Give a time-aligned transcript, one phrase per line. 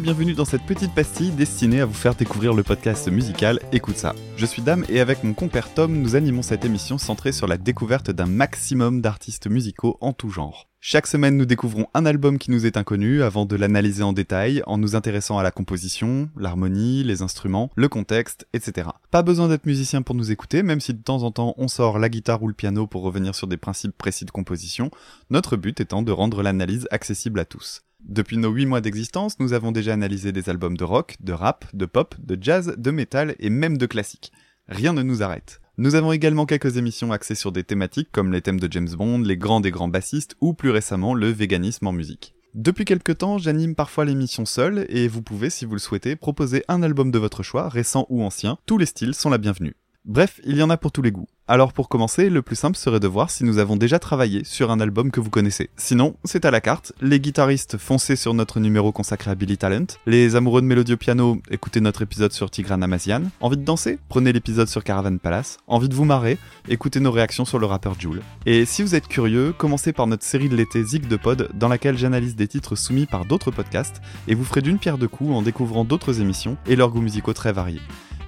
[0.00, 4.14] bienvenue dans cette petite pastille destinée à vous faire découvrir le podcast musical Écoute ça.
[4.36, 7.58] Je suis Dame et avec mon compère Tom, nous animons cette émission centrée sur la
[7.58, 10.68] découverte d'un maximum d'artistes musicaux en tout genre.
[10.80, 14.62] Chaque semaine, nous découvrons un album qui nous est inconnu avant de l'analyser en détail
[14.66, 18.88] en nous intéressant à la composition, l'harmonie, les instruments, le contexte, etc.
[19.10, 21.98] Pas besoin d'être musicien pour nous écouter, même si de temps en temps on sort
[21.98, 24.90] la guitare ou le piano pour revenir sur des principes précis de composition,
[25.28, 27.82] notre but étant de rendre l'analyse accessible à tous.
[28.04, 31.64] Depuis nos 8 mois d'existence, nous avons déjà analysé des albums de rock, de rap,
[31.72, 34.32] de pop, de jazz, de métal et même de classique.
[34.68, 35.60] Rien ne nous arrête.
[35.78, 39.20] Nous avons également quelques émissions axées sur des thématiques comme les thèmes de James Bond,
[39.20, 42.34] les grands des grands bassistes ou plus récemment le véganisme en musique.
[42.54, 46.64] Depuis quelques temps, j'anime parfois l'émission seule et vous pouvez, si vous le souhaitez, proposer
[46.68, 48.58] un album de votre choix, récent ou ancien.
[48.66, 49.74] Tous les styles sont la bienvenue.
[50.04, 51.28] Bref, il y en a pour tous les goûts.
[51.46, 54.72] Alors pour commencer, le plus simple serait de voir si nous avons déjà travaillé sur
[54.72, 55.70] un album que vous connaissez.
[55.76, 56.92] Sinon, c'est à la carte.
[57.00, 59.86] Les guitaristes, foncez sur notre numéro consacré à Billy Talent.
[60.06, 63.22] Les amoureux de mélodie au piano, écoutez notre épisode sur Tigran Amazian.
[63.40, 64.00] Envie de danser?
[64.08, 65.58] Prenez l'épisode sur Caravan Palace.
[65.68, 66.36] Envie de vous marrer?
[66.68, 68.22] Écoutez nos réactions sur le rappeur Joule.
[68.44, 71.68] Et si vous êtes curieux, commencez par notre série de l'été Zig de Pod, dans
[71.68, 75.30] laquelle j'analyse des titres soumis par d'autres podcasts, et vous ferez d'une pierre deux coups
[75.30, 77.80] en découvrant d'autres émissions et leurs goûts musicaux très variés.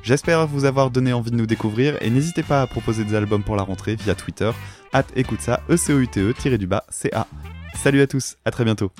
[0.04, 3.42] J'espère vous avoir donné envie de nous découvrir et n'hésitez pas à proposer des albums
[3.42, 4.50] pour la rentrée via Twitter,
[4.92, 7.26] at écoute ça, e c o u t e du bas c a
[7.74, 8.92] Salut à tous, à très bientôt.